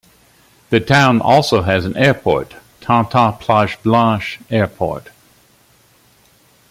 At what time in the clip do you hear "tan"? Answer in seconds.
2.79-3.05, 3.07-3.33